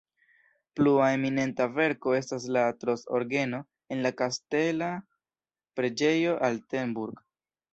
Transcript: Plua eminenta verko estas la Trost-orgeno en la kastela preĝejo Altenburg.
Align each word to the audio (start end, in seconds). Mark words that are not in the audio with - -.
Plua 0.77 1.09
eminenta 1.17 1.67
verko 1.75 2.15
estas 2.21 2.47
la 2.57 2.63
Trost-orgeno 2.85 3.59
en 3.97 4.03
la 4.07 4.13
kastela 4.23 4.89
preĝejo 5.81 6.35
Altenburg. 6.49 7.23